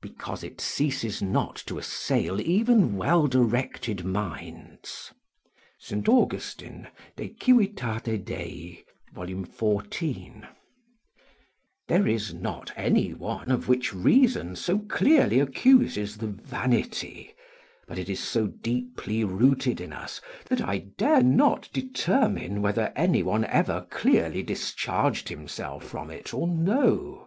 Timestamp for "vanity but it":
16.28-18.08